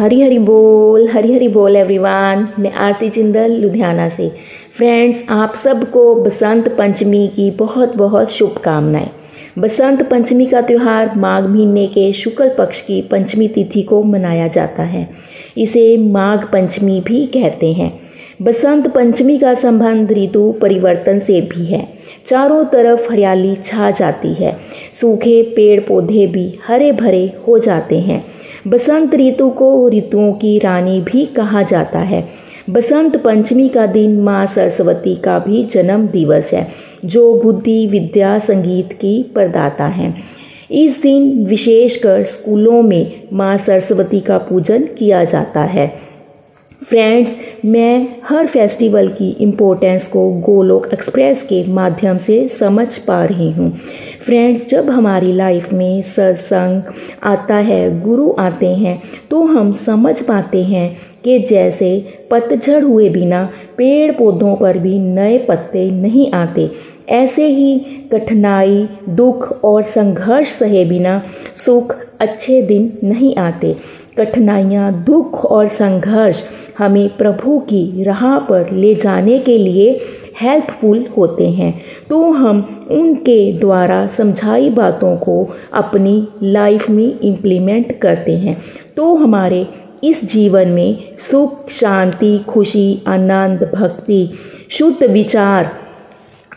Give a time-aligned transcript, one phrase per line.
[0.00, 4.30] हरी हरी बोल, हरी हरी बोल एवरीवन मैं आरती जिंदल, लुधियाना से।
[4.76, 9.10] फ्रेंड्स आप सबको बसंत पंचमी की बहुत बहुत शुभकामनाएँ।
[9.58, 14.82] बसंत पंचमी का त्यौहार माघ महीने के शुक्ल पक्ष की पंचमी तिथि को मनाया जाता
[14.82, 15.10] है।
[15.58, 18.00] इसे माघ पंचमी भी कहते हैं।
[18.42, 21.88] बसंत पंचमी का संबंध ऋतु परिवर्तन से भी है।
[22.28, 24.56] चारों तरफ़ हरियाली छा जाती है।
[25.00, 31.00] सूखे पेड़ पौधे भी हरे भरे हो जाते हैं। बसंत ऋतु को ऋतुओं की रानी
[31.00, 32.28] भी कहा जाता है।
[32.70, 36.68] बसंत पंचमी का दिन माँ सरस्वती का भी जन्म दिवस है,
[37.04, 40.14] जो बुद्धि, विद्या, संगीत की प्रदाता है।
[40.70, 46.09] इस दिन विशेषकर स्कूलों में माँ सरस्वती का पूजन किया जाता है।
[46.80, 53.50] फ्रेंड्स मैं हर फेस्टिवल की इम्पोर्टेंस को गोलोक एक्सप्रेस के माध्यम से समझ पा रही
[53.52, 53.70] हूँ।
[54.24, 56.82] फ्रेंड्स जब हमारी लाइफ में सत्संग
[57.24, 59.00] आता है, गुरु आते हैं
[59.30, 61.92] तो हम समझ पाते हैं कि जैसे
[62.30, 63.44] पतझड़ हुए बिना
[63.76, 66.70] पेड़ पौधों पर भी नए पत्ते नहीं आते।
[67.10, 67.78] ऐसे ही
[68.12, 71.22] कठिनाई, दुख और संघर्ष सहे बिना
[71.56, 73.76] सुख अच्छे दिन नहीं आते।
[74.18, 76.42] कठिनाइयाँ, दुख और संघर्ष
[76.78, 80.00] हमें प्रभु की राह पर ले जाने के लिए
[80.40, 88.38] हेल्पफुल होते हैं। तो हम उनके द्वारा समझाई बातों को अपनी लाइफ में इम्प्लीमेंट करते
[88.38, 88.62] हैं।
[88.96, 89.66] तो हमारे
[90.04, 94.30] इस जीवन में सुख, शांति, खुशी, आनंद, भक्ति,
[94.70, 95.89] शुद्ध विचार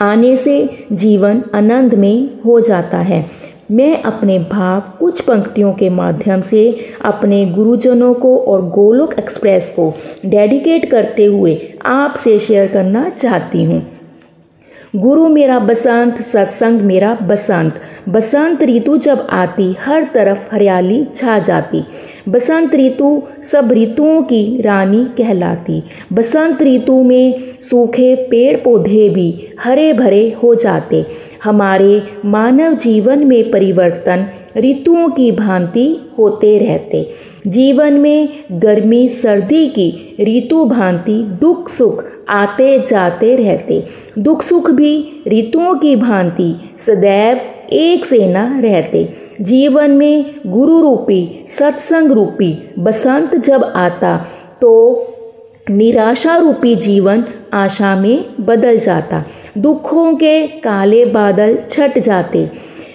[0.00, 3.26] आने से जीवन आनंद में हो जाता है।
[3.70, 9.94] मैं अपने भाव कुछ पंक्तियों के माध्यम से अपने गुरुजनों को और गोलोक एक्सप्रेस को
[10.26, 13.86] डेडिकेट करते हुए आपसे शेयर करना चाहती हूँ।
[14.96, 21.84] गुरु मेरा बसंत, सत्संग मेरा बसंत। बसंत ऋतु जब आती, हर तरफ़ हरियाली छा जाती।
[22.28, 25.82] बसंत ऋतु सब ऋतुओं की रानी कहलाती।
[26.12, 31.06] बसंत ऋतु में सूखे पेड़ पौधे भी हरे भरे हो जाते।
[31.44, 34.26] हमारे मानव जीवन में परिवर्तन
[34.56, 37.10] ऋतुओं की भांति होते रहते।
[37.46, 43.84] जीवन में गर्मी, सर्दी की ऋतु भांति दुख सुख आते जाते रहते।
[44.18, 47.40] दुख सुख भी ऋतुओं की भांति सदैव
[47.72, 54.16] एक से न रहते। जीवन में गुरु रूपी, सत्संग रूपी बसंत जब आता
[54.60, 54.72] तो
[55.70, 57.24] निराशा रूपी जीवन
[57.54, 59.24] आशा में बदल जाता।
[59.58, 62.50] दुखों के काले बादल छट जाते,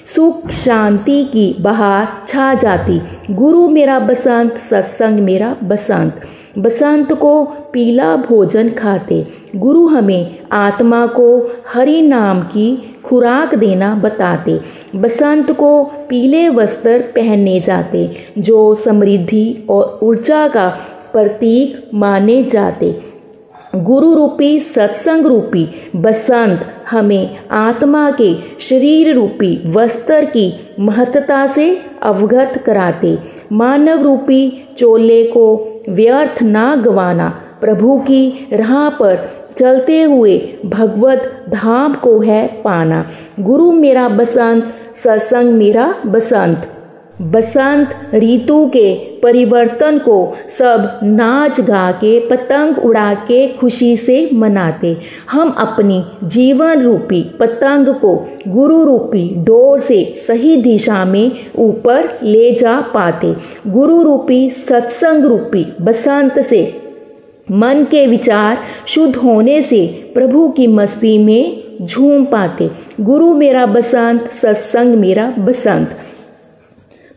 [0.05, 3.00] सुख शांति की बहार छा जाती।
[3.31, 6.22] गुरु मेरा बसंत, सत्संग मेरा बसंत।
[6.57, 11.28] बसंत को पीला भोजन खाते। गुरु हमें आत्मा को
[11.73, 14.59] हरि नाम की खुराक देना बताते।
[14.95, 20.67] बसंत को पीले वस्त्र पहनने जाते, जो समृद्धि और ऊर्जा का
[21.13, 23.16] प्रतीक माने जाते।
[23.75, 32.63] गुरु रूपी सत्संग रूपी बसंत हमें आत्मा के शरीर रूपी वस्त्र की महत्ता से अवगत
[32.66, 33.17] कराते।
[33.51, 35.45] मानव रूपी चोले को
[35.89, 43.05] व्यर्थ ना गवाना प्रभु की राह पर चलते हुए भगवत धाम को है पाना।
[43.39, 44.63] गुरु मेरा बसंत,
[44.95, 46.67] सत्संग मेरा बसंत।
[47.21, 54.97] बसंत ऋतु के परिवर्तन को सब नाच गा के, पतंग उड़ा के खुशी से मनाते।
[55.31, 62.53] हम अपनी जीवन रूपी पतंग को गुरु रूपी डोर से सही दिशा में ऊपर ले
[62.53, 63.35] जा पाते।
[63.67, 66.84] गुरु रूपी, सत्संग रूपी बसंत से
[67.51, 68.57] मन के विचार
[68.87, 72.69] शुद्ध होने से प्रभु की मस्ती में झूम पाते।
[73.01, 75.97] गुरु मेरा बसंत, सत्संग मेरा बसंत।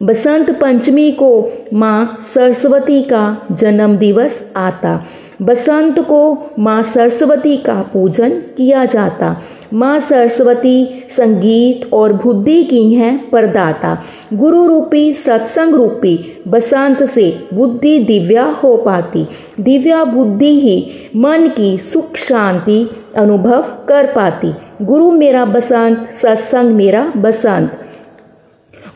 [0.02, 5.04] बसंत पंचमी को माँ सरस्वती का जन्म दिवस आता।
[5.42, 9.42] बसंत को माँ सरस्वती का पूजन किया जाता।
[9.74, 14.02] माँ सरस्वती संगीत और बुद्धि की हैं प्रदाता।
[14.34, 19.26] गुरु रूपी, सत्संग रूपी, बसंत से बुद्धि दिव्या हो पाती।
[19.60, 24.52] दिव्या बुद्धि ही मन की सुख शांति अनुभव कर पाती।
[24.82, 27.84] गुरु मेरा बसंत, सत्संग मेरा बसंत।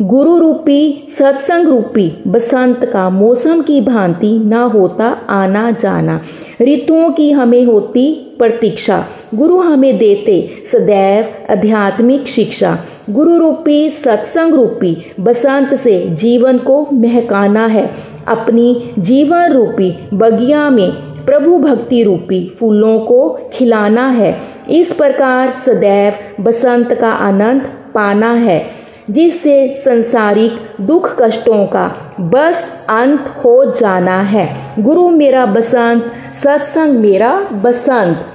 [0.02, 6.20] गुरु रूपी, सत्संग रूपी, बसंत का मौसम की भांति ना होता आना जाना।
[6.62, 12.78] ऋतुओं की हमें होती प्रतीक्षा। गुरु हमें देते सदैव आध्यात्मिक शिक्षा।
[13.10, 17.90] गुरु रूपी, सत्संग रूपी, बसंत से जीवन को महकाना है।
[18.28, 20.90] अपनी जीवन रूपी बगिया में
[21.26, 24.40] प्रभु भक्ति रूपी फूलों को खिलाना है।
[24.70, 26.12] इस प्रकार सदैव
[26.42, 27.62] बसंत का आनंद
[27.94, 36.12] पाना है। जिससे संसारिक दुख कष्टों का बस अंत हो जाना है। गुरु मेरा बसंत,
[36.34, 38.26] सत्संग मेरा बसंत।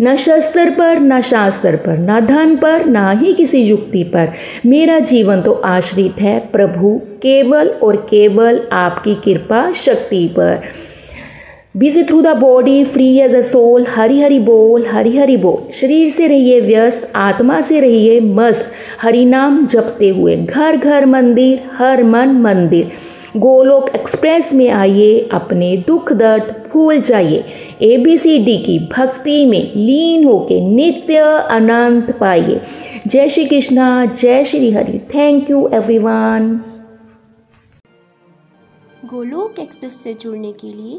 [0.00, 4.28] न शस्त्र पर, न शास्त्र पर, न धन पर, न ही किसी युक्ति पर।
[4.66, 10.60] मेरा जीवन तो आश्रित है प्रभु, केवल और केवल आपकी कृपा शक्ति पर।
[11.74, 16.10] Busy through the body free as a soul Hari Hari बोल हरी हरी बोल शरीर
[16.10, 22.02] से रहिए व्यस्त, आत्मा से रहिए मस्त। हरि नाम जपते हुए। घर घर मंदिर, हर
[22.04, 22.90] मन मंदिर।
[23.36, 27.44] गोलोक एक्सप्रेस में आइए, अपने दुख दर्द भूल जाइए।
[27.82, 31.18] ए बी सी डी की भक्ति में लीन होके नित्य
[31.50, 32.60] अनंत पाइए।
[33.06, 34.98] जय श्री कृष्णा, जय Shri Hari.
[35.14, 36.60] Thank you everyone
[39.04, 40.98] Golok express से जुड़ने के लिए